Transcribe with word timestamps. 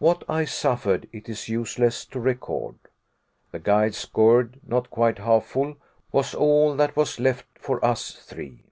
What 0.00 0.24
I 0.28 0.44
suffered 0.44 1.08
it 1.12 1.28
is 1.28 1.48
useless 1.48 2.04
to 2.06 2.18
record. 2.18 2.74
The 3.52 3.60
guide's 3.60 4.04
gourd, 4.06 4.58
not 4.66 4.90
quite 4.90 5.18
half 5.18 5.44
full, 5.46 5.76
was 6.10 6.34
all 6.34 6.74
that 6.74 6.96
was 6.96 7.20
left 7.20 7.46
for 7.60 7.84
us 7.84 8.10
three! 8.14 8.64